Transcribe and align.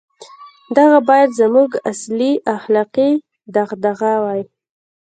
•دغه 0.77 0.97
باید 1.09 1.29
زموږ 1.41 1.69
اصلي 1.91 2.31
اخلاقي 2.55 3.11
دغدغه 3.55 4.13
وای. 4.23 4.41